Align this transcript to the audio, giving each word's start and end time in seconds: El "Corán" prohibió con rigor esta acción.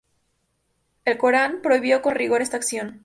El 1.05 1.19
"Corán" 1.19 1.61
prohibió 1.61 2.01
con 2.01 2.15
rigor 2.15 2.41
esta 2.41 2.57
acción. 2.57 2.99